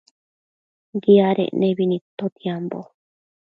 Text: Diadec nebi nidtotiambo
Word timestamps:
Diadec 1.03 1.51
nebi 1.59 1.83
nidtotiambo 1.87 2.79